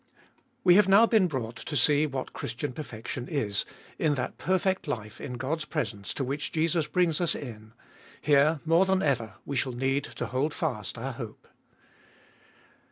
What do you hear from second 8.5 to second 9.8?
more than ever, we shall